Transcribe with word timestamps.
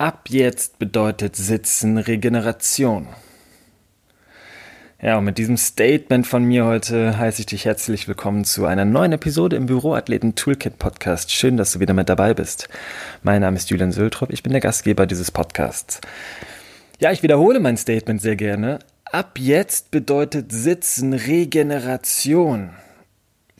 Ab 0.00 0.28
jetzt 0.28 0.78
bedeutet 0.78 1.34
Sitzen 1.34 1.98
Regeneration. 1.98 3.08
Ja, 5.02 5.18
und 5.18 5.24
mit 5.24 5.38
diesem 5.38 5.56
Statement 5.56 6.24
von 6.24 6.44
mir 6.44 6.66
heute 6.66 7.18
heiße 7.18 7.40
ich 7.40 7.46
dich 7.46 7.64
herzlich 7.64 8.06
willkommen 8.06 8.44
zu 8.44 8.64
einer 8.64 8.84
neuen 8.84 9.10
Episode 9.10 9.56
im 9.56 9.66
Büroathleten 9.66 10.36
Toolkit 10.36 10.78
Podcast. 10.78 11.32
Schön, 11.32 11.56
dass 11.56 11.72
du 11.72 11.80
wieder 11.80 11.94
mit 11.94 12.08
dabei 12.08 12.32
bist. 12.32 12.68
Mein 13.24 13.40
Name 13.40 13.56
ist 13.56 13.70
Julian 13.70 13.90
Söltrop, 13.90 14.32
ich 14.32 14.44
bin 14.44 14.52
der 14.52 14.60
Gastgeber 14.60 15.04
dieses 15.04 15.32
Podcasts. 15.32 16.00
Ja, 17.00 17.10
ich 17.10 17.24
wiederhole 17.24 17.58
mein 17.58 17.76
Statement 17.76 18.22
sehr 18.22 18.36
gerne. 18.36 18.78
Ab 19.04 19.36
jetzt 19.36 19.90
bedeutet 19.90 20.52
Sitzen 20.52 21.12
Regeneration. 21.12 22.70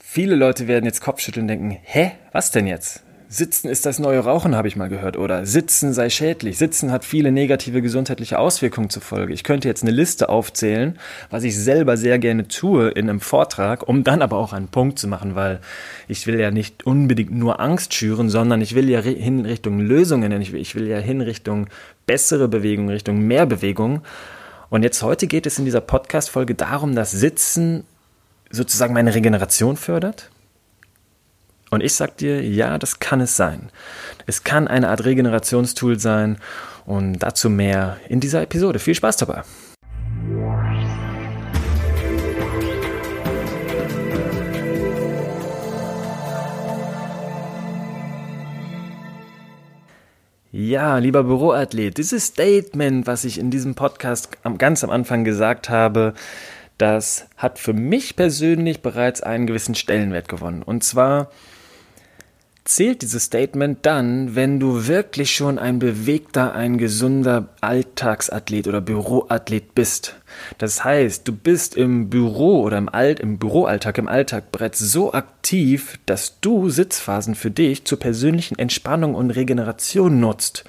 Viele 0.00 0.36
Leute 0.36 0.68
werden 0.68 0.84
jetzt 0.84 1.00
Kopfschütteln 1.00 1.42
und 1.42 1.48
denken, 1.48 1.78
hä, 1.82 2.12
was 2.30 2.52
denn 2.52 2.68
jetzt? 2.68 3.02
Sitzen 3.30 3.68
ist 3.68 3.84
das 3.84 3.98
neue 3.98 4.20
Rauchen, 4.20 4.56
habe 4.56 4.68
ich 4.68 4.76
mal 4.76 4.88
gehört. 4.88 5.18
Oder 5.18 5.44
Sitzen 5.44 5.92
sei 5.92 6.08
schädlich. 6.08 6.56
Sitzen 6.56 6.90
hat 6.90 7.04
viele 7.04 7.30
negative 7.30 7.82
gesundheitliche 7.82 8.38
Auswirkungen 8.38 8.88
zur 8.88 9.02
Folge. 9.02 9.34
Ich 9.34 9.44
könnte 9.44 9.68
jetzt 9.68 9.82
eine 9.82 9.90
Liste 9.90 10.30
aufzählen, 10.30 10.98
was 11.28 11.44
ich 11.44 11.54
selber 11.54 11.98
sehr 11.98 12.18
gerne 12.18 12.48
tue 12.48 12.88
in 12.88 13.10
einem 13.10 13.20
Vortrag, 13.20 13.86
um 13.86 14.02
dann 14.02 14.22
aber 14.22 14.38
auch 14.38 14.54
einen 14.54 14.68
Punkt 14.68 14.98
zu 14.98 15.08
machen, 15.08 15.34
weil 15.34 15.60
ich 16.08 16.26
will 16.26 16.40
ja 16.40 16.50
nicht 16.50 16.86
unbedingt 16.86 17.30
nur 17.30 17.60
Angst 17.60 17.92
schüren, 17.92 18.30
sondern 18.30 18.62
ich 18.62 18.74
will 18.74 18.88
ja 18.88 19.00
hin 19.00 19.44
Richtung 19.44 19.78
Lösungen, 19.78 20.32
ich 20.40 20.52
will, 20.52 20.60
ich 20.62 20.74
will 20.74 20.86
ja 20.86 20.98
hin 20.98 21.20
Richtung 21.20 21.66
bessere 22.06 22.48
Bewegung, 22.48 22.88
Richtung 22.88 23.20
mehr 23.20 23.44
Bewegung. 23.44 24.00
Und 24.70 24.84
jetzt 24.84 25.02
heute 25.02 25.26
geht 25.26 25.44
es 25.44 25.58
in 25.58 25.66
dieser 25.66 25.82
Podcast-Folge 25.82 26.54
darum, 26.54 26.94
dass 26.94 27.10
Sitzen 27.10 27.84
sozusagen 28.50 28.94
meine 28.94 29.14
Regeneration 29.14 29.76
fördert 29.76 30.30
und 31.70 31.82
ich 31.82 31.94
sag 31.94 32.16
dir, 32.16 32.42
ja, 32.42 32.78
das 32.78 32.98
kann 32.98 33.20
es 33.20 33.36
sein. 33.36 33.70
Es 34.26 34.44
kann 34.44 34.68
eine 34.68 34.88
Art 34.88 35.04
Regenerationstool 35.04 35.98
sein 35.98 36.38
und 36.86 37.18
dazu 37.18 37.50
mehr 37.50 37.98
in 38.08 38.20
dieser 38.20 38.42
Episode. 38.42 38.78
Viel 38.78 38.94
Spaß 38.94 39.18
dabei. 39.18 39.42
Ja, 50.50 50.96
lieber 50.96 51.24
Büroathlet, 51.24 51.98
dieses 51.98 52.26
Statement, 52.26 53.06
was 53.06 53.24
ich 53.24 53.38
in 53.38 53.50
diesem 53.50 53.74
Podcast 53.74 54.30
ganz 54.56 54.82
am 54.82 54.90
Anfang 54.90 55.22
gesagt 55.22 55.68
habe, 55.68 56.14
das 56.78 57.26
hat 57.36 57.58
für 57.58 57.74
mich 57.74 58.16
persönlich 58.16 58.80
bereits 58.80 59.22
einen 59.22 59.46
gewissen 59.46 59.74
Stellenwert 59.74 60.28
gewonnen. 60.28 60.62
Und 60.62 60.82
zwar 60.84 61.30
zählt 62.68 63.00
dieses 63.00 63.24
Statement 63.24 63.78
dann, 63.82 64.34
wenn 64.34 64.60
du 64.60 64.86
wirklich 64.86 65.32
schon 65.32 65.58
ein 65.58 65.78
bewegter, 65.78 66.54
ein 66.54 66.76
gesunder 66.76 67.48
Alltagsathlet 67.62 68.68
oder 68.68 68.82
Büroathlet 68.82 69.74
bist. 69.74 70.16
Das 70.58 70.84
heißt, 70.84 71.26
du 71.26 71.32
bist 71.32 71.76
im 71.76 72.10
Büro 72.10 72.60
oder 72.60 72.76
im 72.76 72.90
Alt, 72.90 73.20
im 73.20 73.38
Büroalltag, 73.38 73.96
im 73.96 74.06
Alltag 74.06 74.52
bereits 74.52 74.78
so 74.78 75.14
aktiv, 75.14 75.98
dass 76.04 76.40
du 76.40 76.68
Sitzphasen 76.68 77.34
für 77.34 77.50
dich 77.50 77.86
zur 77.86 77.98
persönlichen 77.98 78.58
Entspannung 78.58 79.14
und 79.14 79.30
Regeneration 79.30 80.20
nutzt. 80.20 80.64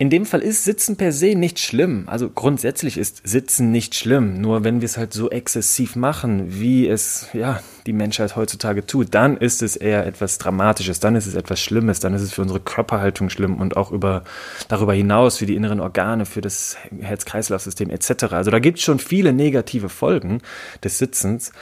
In 0.00 0.08
dem 0.08 0.24
Fall 0.24 0.40
ist 0.40 0.64
Sitzen 0.64 0.96
per 0.96 1.12
se 1.12 1.34
nicht 1.34 1.58
schlimm. 1.58 2.04
Also 2.06 2.30
grundsätzlich 2.30 2.96
ist 2.96 3.20
Sitzen 3.22 3.70
nicht 3.70 3.94
schlimm. 3.94 4.40
Nur 4.40 4.64
wenn 4.64 4.80
wir 4.80 4.86
es 4.86 4.96
halt 4.96 5.12
so 5.12 5.28
exzessiv 5.28 5.94
machen, 5.94 6.58
wie 6.58 6.88
es 6.88 7.28
ja 7.34 7.60
die 7.84 7.92
Menschheit 7.92 8.34
heutzutage 8.34 8.86
tut, 8.86 9.08
dann 9.10 9.36
ist 9.36 9.60
es 9.60 9.76
eher 9.76 10.06
etwas 10.06 10.38
Dramatisches, 10.38 11.00
dann 11.00 11.16
ist 11.16 11.26
es 11.26 11.34
etwas 11.34 11.60
Schlimmes, 11.60 12.00
dann 12.00 12.14
ist 12.14 12.22
es 12.22 12.32
für 12.32 12.40
unsere 12.40 12.60
Körperhaltung 12.60 13.28
schlimm 13.28 13.56
und 13.56 13.76
auch 13.76 13.92
über, 13.92 14.24
darüber 14.68 14.94
hinaus 14.94 15.36
für 15.36 15.44
die 15.44 15.54
inneren 15.54 15.80
Organe, 15.80 16.24
für 16.24 16.40
das 16.40 16.78
Herz-Kreislauf-System 16.98 17.90
etc. 17.90 18.32
Also 18.32 18.50
da 18.50 18.58
gibt 18.58 18.78
es 18.78 18.84
schon 18.84 19.00
viele 19.00 19.34
negative 19.34 19.90
Folgen 19.90 20.40
des 20.82 20.96
Sitzens. 20.96 21.52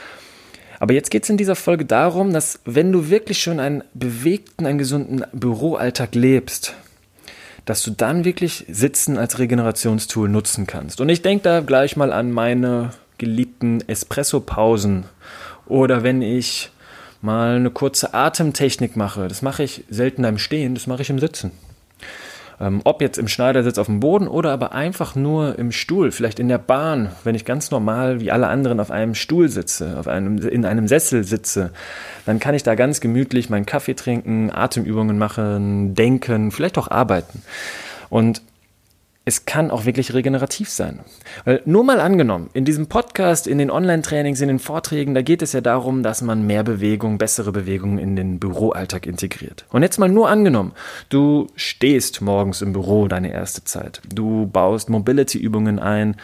Aber 0.79 0.93
jetzt 0.93 1.11
geht 1.11 1.23
es 1.23 1.29
in 1.29 1.35
dieser 1.35 1.57
Folge 1.57 1.83
darum, 1.83 2.31
dass 2.31 2.61
wenn 2.63 2.93
du 2.93 3.09
wirklich 3.09 3.43
schon 3.43 3.59
einen 3.59 3.83
bewegten, 3.93 4.65
einen 4.65 4.77
gesunden 4.77 5.25
Büroalltag 5.33 6.15
lebst, 6.15 6.73
dass 7.69 7.83
du 7.83 7.91
dann 7.91 8.25
wirklich 8.25 8.65
Sitzen 8.67 9.19
als 9.19 9.37
Regenerationstool 9.37 10.27
nutzen 10.27 10.65
kannst. 10.65 11.01
Und 11.01 11.09
ich 11.09 11.21
denke 11.21 11.43
da 11.43 11.59
gleich 11.59 11.95
mal 11.95 12.11
an 12.11 12.31
meine 12.31 12.89
geliebten 13.19 13.87
Espresso-Pausen 13.87 15.05
oder 15.67 16.01
wenn 16.01 16.23
ich 16.23 16.71
mal 17.21 17.57
eine 17.57 17.69
kurze 17.69 18.15
Atemtechnik 18.15 18.95
mache. 18.95 19.27
Das 19.27 19.43
mache 19.43 19.61
ich 19.61 19.83
selten 19.87 20.23
im 20.23 20.39
Stehen, 20.39 20.73
das 20.73 20.87
mache 20.87 21.03
ich 21.03 21.11
im 21.11 21.19
Sitzen. 21.19 21.51
Ähm, 22.61 22.81
ob 22.83 23.01
jetzt 23.01 23.17
im 23.17 23.27
Schneidersitz 23.27 23.77
auf 23.77 23.85
dem 23.85 24.01
Boden 24.01 24.27
oder 24.27 24.51
aber 24.51 24.73
einfach 24.73 25.15
nur 25.15 25.57
im 25.57 25.71
Stuhl, 25.71 26.11
vielleicht 26.11 26.39
in 26.39 26.49
der 26.49 26.57
Bahn, 26.57 27.11
wenn 27.23 27.35
ich 27.35 27.45
ganz 27.45 27.71
normal 27.71 28.19
wie 28.19 28.31
alle 28.31 28.47
anderen 28.47 28.79
auf 28.79 28.91
einem 28.91 29.15
Stuhl 29.15 29.47
sitze, 29.47 29.97
auf 29.97 30.07
einem, 30.07 30.39
in 30.39 30.65
einem 30.65 30.87
Sessel 30.87 31.23
sitze, 31.23 31.71
dann 32.25 32.39
kann 32.39 32.55
ich 32.55 32.63
da 32.63 32.75
ganz 32.75 32.99
gemütlich 32.99 33.49
meinen 33.49 33.65
Kaffee 33.65 33.93
trinken, 33.93 34.51
Atemübungen 34.51 35.17
machen, 35.17 35.95
denken, 35.95 36.51
vielleicht 36.51 36.77
auch 36.77 36.91
arbeiten. 36.91 37.41
Und 38.09 38.41
es 39.25 39.45
kann 39.45 39.69
auch 39.69 39.85
wirklich 39.85 40.13
regenerativ 40.13 40.69
sein. 40.69 41.01
Weil 41.45 41.61
nur 41.65 41.83
mal 41.83 41.99
angenommen, 41.99 42.49
in 42.53 42.65
diesem 42.65 42.87
Podcast, 42.87 43.47
in 43.47 43.59
den 43.59 43.69
Online-Trainings, 43.69 44.41
in 44.41 44.47
den 44.47 44.59
Vorträgen, 44.59 45.13
da 45.13 45.21
geht 45.21 45.41
es 45.41 45.53
ja 45.53 45.61
darum, 45.61 46.01
dass 46.01 46.21
man 46.21 46.47
mehr 46.47 46.63
Bewegung, 46.63 47.17
bessere 47.17 47.51
Bewegung 47.51 47.99
in 47.99 48.15
den 48.15 48.39
Büroalltag 48.39 49.05
integriert. 49.05 49.65
Und 49.69 49.83
jetzt 49.83 49.99
mal 49.99 50.09
nur 50.09 50.29
angenommen, 50.29 50.71
du 51.09 51.47
stehst 51.55 52.21
morgens 52.21 52.61
im 52.61 52.73
Büro 52.73 53.07
deine 53.07 53.31
erste 53.31 53.63
Zeit. 53.63 54.01
Du 54.13 54.47
baust 54.47 54.89
Mobility-Übungen 54.89 55.79
ein, 55.79 56.15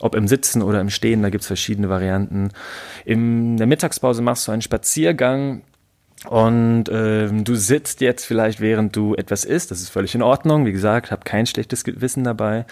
ob 0.00 0.14
im 0.14 0.28
Sitzen 0.28 0.60
oder 0.60 0.80
im 0.80 0.90
Stehen, 0.90 1.22
da 1.22 1.30
gibt 1.30 1.42
es 1.42 1.46
verschiedene 1.46 1.88
Varianten. 1.88 2.50
In 3.06 3.56
der 3.56 3.66
Mittagspause 3.66 4.20
machst 4.20 4.46
du 4.48 4.52
einen 4.52 4.60
Spaziergang, 4.60 5.62
und 6.28 6.84
ähm, 6.90 7.44
du 7.44 7.54
sitzt 7.54 8.00
jetzt 8.00 8.24
vielleicht, 8.24 8.60
während 8.60 8.96
du 8.96 9.14
etwas 9.14 9.44
isst. 9.44 9.70
Das 9.70 9.80
ist 9.80 9.90
völlig 9.90 10.14
in 10.14 10.22
Ordnung. 10.22 10.64
Wie 10.64 10.72
gesagt, 10.72 11.10
hab 11.10 11.24
kein 11.24 11.46
schlechtes 11.46 11.84
Gewissen 11.84 12.24
dabei. 12.24 12.64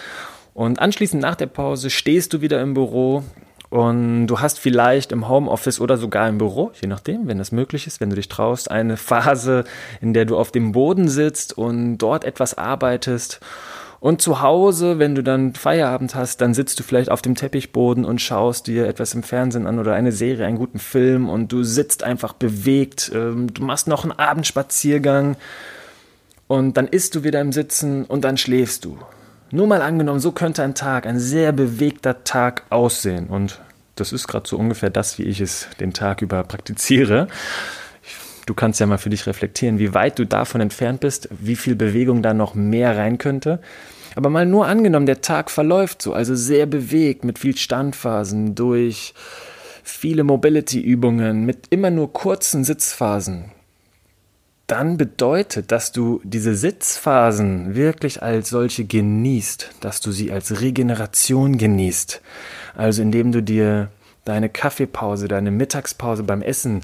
Und 0.54 0.78
anschließend 0.80 1.22
nach 1.22 1.34
der 1.34 1.46
Pause 1.46 1.91
stehst 1.91 2.32
du 2.32 2.41
wieder 2.41 2.60
im 2.60 2.74
Büro 2.74 3.22
und 3.72 4.26
du 4.26 4.41
hast 4.41 4.58
vielleicht 4.58 5.12
im 5.12 5.30
Homeoffice 5.30 5.80
oder 5.80 5.96
sogar 5.96 6.28
im 6.28 6.36
Büro, 6.36 6.72
je 6.78 6.88
nachdem, 6.88 7.26
wenn 7.26 7.38
das 7.38 7.52
möglich 7.52 7.86
ist, 7.86 8.02
wenn 8.02 8.10
du 8.10 8.16
dich 8.16 8.28
traust, 8.28 8.70
eine 8.70 8.98
Phase, 8.98 9.64
in 10.02 10.12
der 10.12 10.26
du 10.26 10.36
auf 10.36 10.52
dem 10.52 10.72
Boden 10.72 11.08
sitzt 11.08 11.56
und 11.56 11.96
dort 11.96 12.24
etwas 12.24 12.58
arbeitest 12.58 13.41
und 14.02 14.20
zu 14.20 14.42
Hause, 14.42 14.98
wenn 14.98 15.14
du 15.14 15.22
dann 15.22 15.54
Feierabend 15.54 16.16
hast, 16.16 16.40
dann 16.40 16.54
sitzt 16.54 16.80
du 16.80 16.82
vielleicht 16.82 17.08
auf 17.08 17.22
dem 17.22 17.36
Teppichboden 17.36 18.04
und 18.04 18.20
schaust 18.20 18.66
dir 18.66 18.88
etwas 18.88 19.14
im 19.14 19.22
Fernsehen 19.22 19.64
an 19.64 19.78
oder 19.78 19.94
eine 19.94 20.10
Serie, 20.10 20.44
einen 20.44 20.58
guten 20.58 20.80
Film 20.80 21.28
und 21.28 21.52
du 21.52 21.62
sitzt 21.62 22.02
einfach 22.02 22.32
bewegt. 22.32 23.12
Ähm, 23.14 23.54
du 23.54 23.62
machst 23.62 23.86
noch 23.86 24.02
einen 24.02 24.10
Abendspaziergang 24.10 25.36
und 26.48 26.76
dann 26.76 26.88
isst 26.88 27.14
du 27.14 27.22
wieder 27.22 27.41
im 27.41 27.52
Sitzen 27.52 28.04
und 28.04 28.24
dann 28.24 28.38
schläfst 28.38 28.84
du. 28.84 28.98
Nur 29.52 29.68
mal 29.68 29.82
angenommen, 29.82 30.18
so 30.18 30.32
könnte 30.32 30.64
ein 30.64 30.74
Tag, 30.74 31.06
ein 31.06 31.20
sehr 31.20 31.52
bewegter 31.52 32.24
Tag 32.24 32.64
aussehen. 32.70 33.28
Und 33.28 33.60
das 33.94 34.12
ist 34.12 34.26
gerade 34.26 34.48
so 34.48 34.56
ungefähr 34.56 34.91
das, 34.91 35.16
wie 35.18 35.22
ich 35.22 35.41
es 35.41 35.68
den 35.78 35.92
Tag 35.92 36.22
über 36.22 36.42
praktiziere. 36.42 37.28
Du 38.47 38.54
kannst 38.54 38.80
ja 38.80 38.86
mal 38.86 38.98
für 38.98 39.10
dich 39.10 39.26
reflektieren, 39.26 39.78
wie 39.78 39.94
weit 39.94 40.19
du 40.19 40.26
davon 40.26 40.60
entfernt 40.60 41.00
bist, 41.00 41.28
wie 41.30 41.56
viel 41.56 41.76
Bewegung 41.76 42.22
da 42.22 42.34
noch 42.34 42.54
mehr 42.54 42.97
rein 42.97 43.19
könnte. 43.19 43.60
Aber 44.14 44.30
mal 44.30 44.47
nur 44.47 44.66
angenommen, 44.66 45.06
der 45.06 45.20
Tag 45.20 45.50
verläuft 45.50 46.03
so, 46.03 46.12
also 46.12 46.34
sehr 46.34 46.66
bewegt, 46.66 47.25
mit 47.25 47.38
viel 47.38 47.56
Standphasen, 47.56 48.54
durch 48.54 49.14
viele 49.82 50.25
Mobility-Übungen, 50.25 51.44
mit 51.47 51.66
immer 51.70 51.91
nur 51.91 52.12
kurzen 52.12 52.64
Sitzphasen. 52.64 53.53
Dann 54.66 54.97
bedeutet, 54.97 55.72
dass 55.72 55.92
du 55.92 56.20
diese 56.24 56.54
Sitzphasen 56.54 57.74
wirklich 57.74 58.22
als 58.22 58.48
solche 58.50 58.84
genießt, 58.84 59.71
dass 59.80 60.00
du 60.00 60.12
sie 60.12 60.33
als 60.33 60.60
Regeneration 60.60 61.59
genießt. 61.59 62.22
Also 62.74 63.03
indem 63.03 63.33
du 63.33 63.42
dir 63.42 63.91
deine 64.24 64.48
Kaffeepause, 64.48 65.28
deine 65.28 65.50
Mittagspause 65.50 66.22
beim 66.22 66.42
Essen 66.42 66.83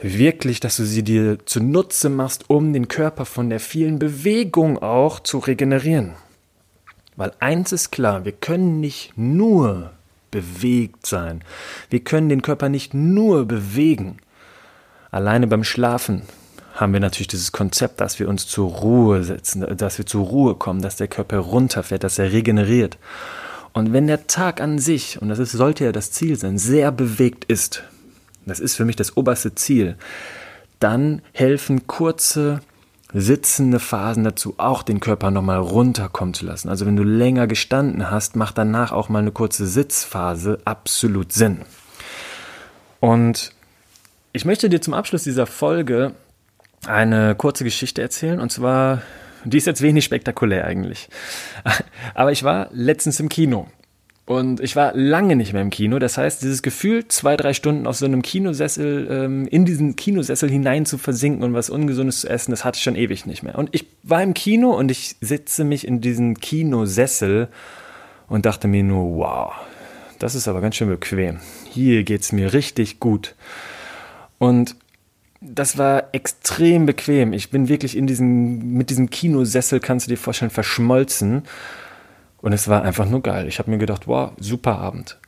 wirklich, 0.00 0.60
dass 0.60 0.76
du 0.76 0.84
sie 0.84 1.02
dir 1.02 1.38
zunutze 1.44 2.08
machst, 2.08 2.48
um 2.48 2.72
den 2.72 2.88
Körper 2.88 3.24
von 3.24 3.50
der 3.50 3.60
vielen 3.60 3.98
Bewegung 3.98 4.78
auch 4.78 5.20
zu 5.20 5.38
regenerieren. 5.38 6.14
Weil 7.16 7.32
eins 7.40 7.72
ist 7.72 7.90
klar, 7.90 8.24
wir 8.24 8.32
können 8.32 8.80
nicht 8.80 9.12
nur 9.16 9.90
bewegt 10.30 11.06
sein. 11.06 11.42
Wir 11.90 12.00
können 12.00 12.28
den 12.28 12.42
Körper 12.42 12.68
nicht 12.68 12.94
nur 12.94 13.44
bewegen. 13.46 14.18
Alleine 15.10 15.46
beim 15.46 15.64
Schlafen 15.64 16.22
haben 16.74 16.92
wir 16.92 17.00
natürlich 17.00 17.28
dieses 17.28 17.50
Konzept, 17.50 18.00
dass 18.00 18.20
wir 18.20 18.28
uns 18.28 18.46
zur 18.46 18.70
Ruhe 18.70 19.24
setzen, 19.24 19.66
dass 19.76 19.98
wir 19.98 20.06
zur 20.06 20.26
Ruhe 20.26 20.54
kommen, 20.54 20.80
dass 20.80 20.96
der 20.96 21.08
Körper 21.08 21.38
runterfährt, 21.38 22.04
dass 22.04 22.18
er 22.18 22.32
regeneriert. 22.32 22.98
Und 23.72 23.92
wenn 23.92 24.06
der 24.06 24.26
Tag 24.26 24.60
an 24.60 24.78
sich, 24.78 25.20
und 25.20 25.28
das 25.28 25.38
ist, 25.38 25.52
sollte 25.52 25.84
ja 25.84 25.92
das 25.92 26.12
Ziel 26.12 26.36
sein, 26.36 26.56
sehr 26.56 26.92
bewegt 26.92 27.44
ist, 27.46 27.82
das 28.48 28.60
ist 28.60 28.76
für 28.76 28.84
mich 28.84 28.96
das 28.96 29.16
oberste 29.16 29.54
Ziel, 29.54 29.96
dann 30.80 31.22
helfen 31.32 31.86
kurze 31.86 32.60
sitzende 33.12 33.80
Phasen 33.80 34.24
dazu, 34.24 34.54
auch 34.58 34.82
den 34.82 35.00
Körper 35.00 35.30
nochmal 35.30 35.58
runterkommen 35.58 36.34
zu 36.34 36.44
lassen. 36.44 36.68
Also 36.68 36.84
wenn 36.86 36.96
du 36.96 37.02
länger 37.02 37.46
gestanden 37.46 38.10
hast, 38.10 38.36
macht 38.36 38.58
danach 38.58 38.92
auch 38.92 39.08
mal 39.08 39.20
eine 39.20 39.32
kurze 39.32 39.66
Sitzphase 39.66 40.58
absolut 40.64 41.32
Sinn. 41.32 41.62
Und 43.00 43.52
ich 44.32 44.44
möchte 44.44 44.68
dir 44.68 44.82
zum 44.82 44.94
Abschluss 44.94 45.24
dieser 45.24 45.46
Folge 45.46 46.12
eine 46.86 47.34
kurze 47.34 47.64
Geschichte 47.64 48.02
erzählen. 48.02 48.40
Und 48.40 48.52
zwar, 48.52 49.02
die 49.44 49.56
ist 49.56 49.66
jetzt 49.66 49.82
wenig 49.82 50.04
spektakulär 50.04 50.66
eigentlich. 50.66 51.08
Aber 52.14 52.30
ich 52.32 52.44
war 52.44 52.68
letztens 52.72 53.20
im 53.20 53.28
Kino. 53.28 53.68
Und 54.28 54.60
ich 54.60 54.76
war 54.76 54.92
lange 54.94 55.36
nicht 55.36 55.54
mehr 55.54 55.62
im 55.62 55.70
Kino. 55.70 55.98
Das 55.98 56.18
heißt, 56.18 56.42
dieses 56.42 56.60
Gefühl, 56.60 57.08
zwei, 57.08 57.34
drei 57.34 57.54
Stunden 57.54 57.86
auf 57.86 57.96
so 57.96 58.04
einem 58.04 58.20
Kinosessel, 58.20 59.08
ähm, 59.10 59.48
in 59.48 59.64
diesen 59.64 59.96
Kinosessel 59.96 60.50
hinein 60.50 60.84
zu 60.84 60.98
versinken 60.98 61.42
und 61.44 61.54
was 61.54 61.70
Ungesundes 61.70 62.20
zu 62.20 62.28
essen, 62.28 62.50
das 62.50 62.62
hatte 62.62 62.76
ich 62.76 62.82
schon 62.82 62.94
ewig 62.94 63.24
nicht 63.24 63.42
mehr. 63.42 63.56
Und 63.56 63.70
ich 63.72 63.86
war 64.02 64.22
im 64.22 64.34
Kino 64.34 64.72
und 64.72 64.90
ich 64.90 65.16
sitze 65.22 65.64
mich 65.64 65.88
in 65.88 66.02
diesen 66.02 66.38
Kinosessel 66.38 67.48
und 68.28 68.44
dachte 68.44 68.68
mir 68.68 68.82
nur, 68.82 69.16
wow, 69.16 69.52
das 70.18 70.34
ist 70.34 70.46
aber 70.46 70.60
ganz 70.60 70.76
schön 70.76 70.90
bequem. 70.90 71.38
Hier 71.70 72.04
geht's 72.04 72.30
mir 72.30 72.52
richtig 72.52 73.00
gut. 73.00 73.34
Und 74.36 74.76
das 75.40 75.78
war 75.78 76.08
extrem 76.12 76.84
bequem. 76.84 77.32
Ich 77.32 77.48
bin 77.48 77.68
wirklich 77.68 77.96
in 77.96 78.06
diesem, 78.06 78.74
mit 78.74 78.90
diesem 78.90 79.08
Kinosessel, 79.08 79.80
kannst 79.80 80.06
du 80.06 80.10
dir 80.10 80.18
vorstellen, 80.18 80.50
verschmolzen. 80.50 81.44
Und 82.40 82.52
es 82.52 82.68
war 82.68 82.82
einfach 82.82 83.08
nur 83.08 83.22
geil. 83.22 83.48
Ich 83.48 83.58
habe 83.58 83.70
mir 83.70 83.78
gedacht, 83.78 84.06
wow, 84.06 84.32
super 84.38 84.78
Abend. 84.78 85.18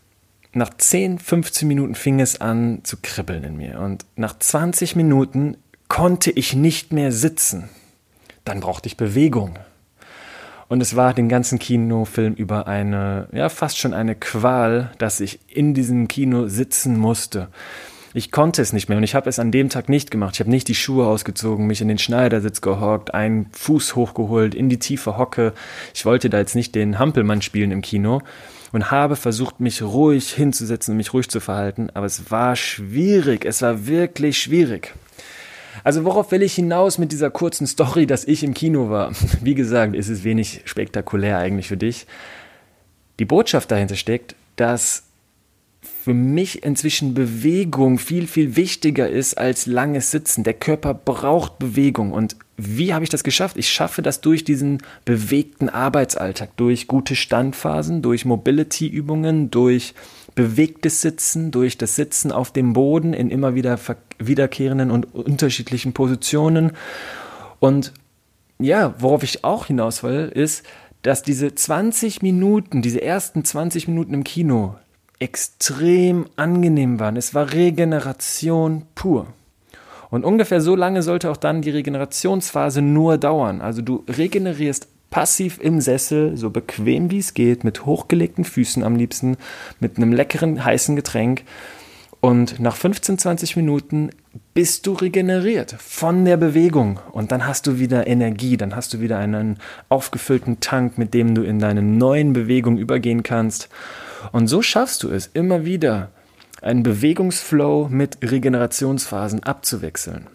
Nach 0.53 0.71
10, 0.77 1.19
15 1.19 1.69
Minuten 1.69 1.95
fing 1.95 2.21
es 2.21 2.41
an 2.41 2.81
zu 2.83 2.97
kribbeln 3.01 3.45
in 3.45 3.57
mir. 3.57 3.81
Und 3.81 4.05
nach 4.17 4.39
20 4.39 4.97
Minuten 4.97 5.57
konnte 5.89 6.31
ich 6.31 6.55
nicht 6.55 6.93
mehr 6.93 7.12
sitzen. 7.12 7.69
Dann 8.45 8.61
brauchte 8.61 8.87
ich 8.87 8.97
Bewegung. 8.97 9.59
Und 10.69 10.81
es 10.81 10.95
war 10.95 11.15
den 11.15 11.29
ganzen 11.29 11.59
Kinofilm 11.59 12.35
über 12.35 12.69
eine, 12.69 13.29
ja, 13.33 13.49
fast 13.49 13.79
schon 13.79 13.93
eine 13.93 14.15
Qual, 14.15 14.93
dass 14.99 15.19
ich 15.19 15.41
in 15.49 15.75
diesem 15.75 16.07
Kino 16.07 16.47
sitzen 16.47 16.97
musste. 16.97 17.49
Ich 18.12 18.33
konnte 18.33 18.61
es 18.61 18.73
nicht 18.73 18.89
mehr 18.89 18.99
und 18.99 19.05
ich 19.05 19.15
habe 19.15 19.29
es 19.29 19.39
an 19.39 19.53
dem 19.53 19.69
Tag 19.69 19.89
nicht 19.89 20.11
gemacht. 20.11 20.35
Ich 20.35 20.41
habe 20.41 20.51
nicht 20.51 20.67
die 20.67 20.75
Schuhe 20.75 21.07
ausgezogen, 21.07 21.69
mich 21.69 21.81
in 21.81 21.87
den 21.87 21.99
Schneidersitz 21.99 22.61
gehockt, 22.61 23.15
einen 23.15 23.47
Fuß 23.53 23.95
hochgeholt, 23.95 24.55
in 24.55 24.69
die 24.69 24.81
tiefe 24.81 25.17
Hocke. 25.17 25.53
Ich 25.95 26.05
wollte 26.05 26.29
da 26.29 26.39
jetzt 26.39 26.57
nicht 26.57 26.75
den 26.75 26.99
Hampelmann 26.99 27.41
spielen 27.41 27.71
im 27.71 27.83
Kino 27.83 28.21
und 28.73 28.91
habe 28.91 29.15
versucht, 29.15 29.61
mich 29.61 29.83
ruhig 29.83 30.33
hinzusetzen 30.33 30.93
und 30.93 30.97
mich 30.97 31.12
ruhig 31.12 31.29
zu 31.29 31.39
verhalten, 31.39 31.91
aber 31.95 32.07
es 32.07 32.33
war 32.33 32.57
schwierig. 32.57 33.45
Es 33.45 33.62
war 33.62 33.87
wirklich 33.87 34.39
schwierig. 34.39 34.93
Also 35.85 36.05
worauf 36.05 36.33
will 36.33 36.43
ich 36.43 36.55
hinaus 36.55 36.99
mit 36.99 37.12
dieser 37.12 37.31
kurzen 37.31 37.69
Story, 37.69 38.07
dass 38.07 38.25
ich 38.25 38.43
im 38.43 38.55
Kino 38.55 38.91
war? 38.91 39.12
Wie 39.41 39.55
gesagt, 39.55 39.95
ist 39.95 40.09
es 40.09 40.25
wenig 40.25 40.62
spektakulär 40.65 41.39
eigentlich 41.39 41.69
für 41.69 41.77
dich. 41.77 42.09
Die 43.21 43.25
Botschaft 43.25 43.71
dahinter 43.71 43.95
steckt, 43.95 44.35
dass 44.57 45.05
für 45.82 46.12
mich 46.15 46.62
inzwischen 46.62 47.15
Bewegung 47.15 47.99
viel, 47.99 48.27
viel 48.27 48.56
wichtiger 48.56 49.09
ist 49.09 49.38
als 49.38 49.67
langes 49.67 50.11
Sitzen. 50.11 50.44
Der 50.44 50.55
Körper 50.55 50.93
braucht 50.93 51.59
Bewegung. 51.59 52.12
Und 52.12 52.37
wie 52.56 52.93
habe 52.93 53.05
ich 53.05 53.11
das 53.11 53.25
geschafft? 53.25 53.56
Ich 53.56 53.71
schaffe 53.71 54.03
das 54.03 54.21
durch 54.21 54.44
diesen 54.44 54.82
bewegten 55.05 55.71
Arbeitsalltag, 55.71 56.56
durch 56.56 56.87
gute 56.87 57.17
Standphasen, 57.17 58.03
durch 58.03 58.27
Mobility-Übungen, 58.27 59.50
durch 59.50 59.94
bewegtes 60.35 61.00
Sitzen, 61.00 61.50
durch 61.50 61.79
das 61.79 61.97
Sitzen 61.97 62.31
auf 62.31 62.53
dem 62.53 62.75
Boden 62.75 63.15
in 63.15 63.31
immer 63.31 63.55
wieder 63.55 63.79
wiederkehrenden 64.19 64.91
und 64.91 65.15
unterschiedlichen 65.15 65.94
Positionen. 65.94 66.73
Und 67.59 67.93
ja, 68.59 68.94
worauf 68.99 69.23
ich 69.23 69.44
auch 69.44 69.67
hinaus 69.67 70.03
will, 70.03 70.31
ist, 70.35 70.65
dass 71.03 71.23
diese 71.23 71.55
20 71.55 72.21
Minuten, 72.21 72.83
diese 72.83 73.00
ersten 73.00 73.44
20 73.44 73.88
Minuten 73.88 74.12
im 74.12 74.25
Kino 74.25 74.76
extrem 75.21 76.27
angenehm 76.37 76.99
waren. 76.99 77.17
Es 77.17 77.35
war 77.35 77.53
Regeneration 77.53 78.83
pur. 78.95 79.27
Und 80.11 80.25
ungefähr 80.25 80.61
so 80.61 80.75
lange 80.75 81.03
sollte 81.03 81.31
auch 81.31 81.37
dann 81.37 81.63
die 81.63 81.71
Regenerationsphase 81.71 82.83
nur 82.83 83.17
dauern. 83.17 83.61
Also 83.61 83.81
du 83.81 84.05
regenerierst 84.09 84.89
passiv 85.11 85.59
im 85.61 85.81
Sessel, 85.81 86.37
so 86.37 86.51
bequem 86.51 87.11
wie 87.11 87.19
es 87.19 87.35
geht, 87.35 87.65
mit 87.65 87.85
hochgelegten 87.87 88.45
Füßen 88.45 88.83
am 88.83 88.97
liebsten, 88.97 89.37
mit 89.79 89.97
einem 89.97 90.13
leckeren 90.13 90.65
heißen 90.65 90.97
Getränk. 90.97 91.45
Und 92.21 92.61
nach 92.61 92.77
15, 92.77 93.19
20 93.19 93.57
Minuten 93.57 94.11
bist 94.53 94.87
du 94.87 94.93
regeneriert 94.93 95.75
von 95.79 96.25
der 96.25 96.37
Bewegung. 96.37 97.01
Und 97.13 97.33
dann 97.33 97.47
hast 97.47 97.67
du 97.67 97.79
wieder 97.79 98.07
Energie, 98.07 98.57
dann 98.57 98.77
hast 98.77 98.93
du 98.93 99.01
wieder 99.01 99.19
einen 99.19 99.59
aufgefüllten 99.89 100.61
Tank, 100.61 100.99
mit 100.99 101.15
dem 101.15 101.35
du 101.35 101.43
in 101.43 101.59
deine 101.59 101.83
neuen 101.83 102.33
Bewegungen 102.33 102.79
übergehen 102.79 103.23
kannst. 103.23 103.69
Und 104.33 104.47
so 104.49 104.63
schaffst 104.63 105.03
du 105.03 105.11
es 105.11 105.31
immer 105.33 105.65
wieder, 105.65 106.11
einen 106.63 106.83
Bewegungsflow 106.83 107.89
mit 107.91 108.19
Regenerationsphasen 108.23 109.43
abzuwechseln. 109.43 110.27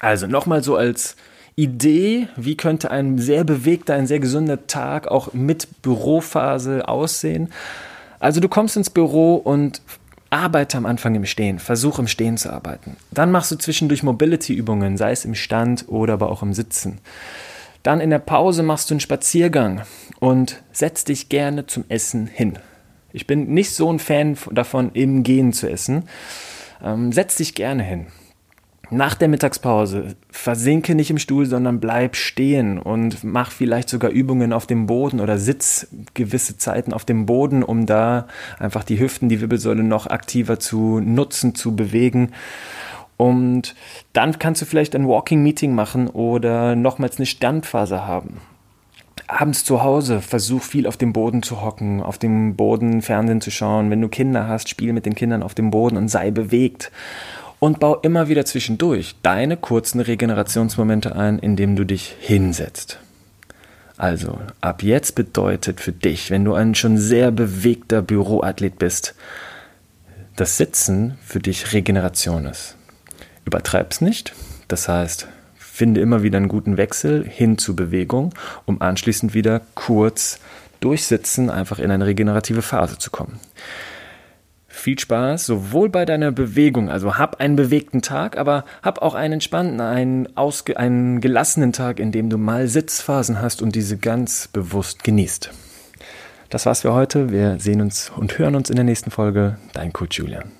Also 0.00 0.26
nochmal 0.26 0.62
so 0.62 0.76
als 0.76 1.16
Idee, 1.56 2.28
wie 2.36 2.56
könnte 2.56 2.90
ein 2.90 3.18
sehr 3.18 3.44
bewegter, 3.44 3.94
ein 3.94 4.06
sehr 4.06 4.18
gesunder 4.18 4.66
Tag 4.66 5.08
auch 5.08 5.32
mit 5.32 5.82
Bürophase 5.82 6.88
aussehen. 6.88 7.50
Also 8.18 8.40
du 8.40 8.48
kommst 8.48 8.76
ins 8.76 8.90
Büro 8.90 9.36
und 9.36 9.80
arbeite 10.30 10.76
am 10.76 10.86
Anfang 10.86 11.14
im 11.14 11.26
Stehen, 11.26 11.60
versuch 11.60 12.00
im 12.00 12.08
Stehen 12.08 12.36
zu 12.36 12.52
arbeiten. 12.52 12.96
Dann 13.12 13.30
machst 13.30 13.52
du 13.52 13.56
zwischendurch 13.56 14.02
Mobility-Übungen, 14.02 14.96
sei 14.96 15.12
es 15.12 15.24
im 15.24 15.36
Stand 15.36 15.84
oder 15.88 16.14
aber 16.14 16.30
auch 16.30 16.42
im 16.42 16.54
Sitzen. 16.54 16.98
Dann 17.84 18.00
in 18.00 18.10
der 18.10 18.18
Pause 18.18 18.64
machst 18.64 18.90
du 18.90 18.94
einen 18.94 19.00
Spaziergang 19.00 19.82
und 20.18 20.62
setz 20.72 21.04
dich 21.04 21.28
gerne 21.28 21.66
zum 21.66 21.84
Essen 21.88 22.26
hin. 22.26 22.58
Ich 23.14 23.28
bin 23.28 23.54
nicht 23.54 23.70
so 23.70 23.92
ein 23.92 24.00
Fan 24.00 24.36
davon, 24.50 24.90
im 24.92 25.22
Gehen 25.22 25.52
zu 25.52 25.70
essen. 25.70 26.02
Ähm, 26.82 27.12
setz 27.12 27.36
dich 27.36 27.54
gerne 27.54 27.84
hin. 27.84 28.06
Nach 28.90 29.14
der 29.14 29.28
Mittagspause 29.28 30.16
versinke 30.32 30.96
nicht 30.96 31.10
im 31.10 31.18
Stuhl, 31.18 31.46
sondern 31.46 31.78
bleib 31.78 32.16
stehen 32.16 32.76
und 32.76 33.22
mach 33.22 33.52
vielleicht 33.52 33.88
sogar 33.88 34.10
Übungen 34.10 34.52
auf 34.52 34.66
dem 34.66 34.86
Boden 34.86 35.20
oder 35.20 35.38
sitz 35.38 35.86
gewisse 36.14 36.58
Zeiten 36.58 36.92
auf 36.92 37.04
dem 37.04 37.24
Boden, 37.24 37.62
um 37.62 37.86
da 37.86 38.26
einfach 38.58 38.82
die 38.82 38.98
Hüften, 38.98 39.28
die 39.28 39.40
Wirbelsäule 39.40 39.84
noch 39.84 40.08
aktiver 40.08 40.58
zu 40.58 40.98
nutzen, 40.98 41.54
zu 41.54 41.76
bewegen. 41.76 42.32
Und 43.16 43.76
dann 44.12 44.40
kannst 44.40 44.60
du 44.60 44.66
vielleicht 44.66 44.96
ein 44.96 45.06
Walking 45.06 45.40
Meeting 45.40 45.72
machen 45.72 46.08
oder 46.08 46.74
nochmals 46.74 47.18
eine 47.18 47.26
Standphase 47.26 48.08
haben 48.08 48.40
abends 49.26 49.64
zu 49.64 49.82
Hause, 49.82 50.20
versuch 50.20 50.62
viel 50.62 50.86
auf 50.86 50.96
dem 50.96 51.12
Boden 51.12 51.42
zu 51.42 51.62
hocken, 51.62 52.02
auf 52.02 52.18
dem 52.18 52.56
Boden 52.56 53.02
Fernsehen 53.02 53.40
zu 53.40 53.50
schauen. 53.50 53.90
Wenn 53.90 54.00
du 54.00 54.08
Kinder 54.08 54.48
hast, 54.48 54.68
spiel 54.68 54.92
mit 54.92 55.06
den 55.06 55.14
Kindern 55.14 55.42
auf 55.42 55.54
dem 55.54 55.70
Boden 55.70 55.96
und 55.96 56.08
sei 56.08 56.30
bewegt. 56.30 56.90
Und 57.60 57.80
bau 57.80 57.96
immer 57.96 58.28
wieder 58.28 58.44
zwischendurch 58.44 59.16
deine 59.22 59.56
kurzen 59.56 60.00
Regenerationsmomente 60.00 61.16
ein, 61.16 61.38
indem 61.38 61.76
du 61.76 61.84
dich 61.84 62.14
hinsetzt. 62.20 62.98
Also, 63.96 64.38
ab 64.60 64.82
jetzt 64.82 65.14
bedeutet 65.14 65.80
für 65.80 65.92
dich, 65.92 66.30
wenn 66.30 66.44
du 66.44 66.54
ein 66.54 66.74
schon 66.74 66.98
sehr 66.98 67.30
bewegter 67.30 68.02
Büroathlet 68.02 68.78
bist, 68.78 69.14
das 70.36 70.56
Sitzen 70.56 71.16
für 71.22 71.38
dich 71.38 71.72
Regeneration 71.72 72.44
ist. 72.46 72.76
Übertreib's 73.44 74.00
nicht. 74.00 74.34
Das 74.68 74.88
heißt, 74.88 75.28
Finde 75.74 76.00
immer 76.00 76.22
wieder 76.22 76.36
einen 76.36 76.46
guten 76.46 76.76
Wechsel 76.76 77.26
hin 77.28 77.58
zu 77.58 77.74
Bewegung, 77.74 78.32
um 78.64 78.80
anschließend 78.80 79.34
wieder 79.34 79.60
kurz 79.74 80.38
durchsitzen, 80.78 81.50
einfach 81.50 81.80
in 81.80 81.90
eine 81.90 82.06
regenerative 82.06 82.62
Phase 82.62 82.96
zu 82.98 83.10
kommen. 83.10 83.40
Viel 84.68 84.96
Spaß, 84.96 85.46
sowohl 85.46 85.88
bei 85.88 86.04
deiner 86.04 86.30
Bewegung, 86.30 86.90
also 86.90 87.18
hab 87.18 87.40
einen 87.40 87.56
bewegten 87.56 88.02
Tag, 88.02 88.38
aber 88.38 88.64
hab 88.84 89.02
auch 89.02 89.14
einen 89.14 89.34
entspannten, 89.34 89.80
einen, 89.80 90.36
ausge 90.36 90.76
einen 90.76 91.20
gelassenen 91.20 91.72
Tag, 91.72 91.98
in 91.98 92.12
dem 92.12 92.30
du 92.30 92.38
mal 92.38 92.68
Sitzphasen 92.68 93.42
hast 93.42 93.60
und 93.60 93.74
diese 93.74 93.96
ganz 93.96 94.46
bewusst 94.46 95.02
genießt. 95.02 95.50
Das 96.50 96.66
war's 96.66 96.82
für 96.82 96.92
heute. 96.92 97.32
Wir 97.32 97.58
sehen 97.58 97.80
uns 97.80 98.12
und 98.16 98.38
hören 98.38 98.54
uns 98.54 98.70
in 98.70 98.76
der 98.76 98.84
nächsten 98.84 99.10
Folge. 99.10 99.58
Dein 99.72 99.92
Coach 99.92 100.18
Julian. 100.18 100.52